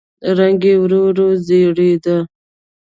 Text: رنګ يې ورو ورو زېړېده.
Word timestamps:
رنګ 0.37 0.61
يې 0.69 0.75
ورو 0.81 0.99
ورو 1.07 1.27
زېړېده. 1.45 2.17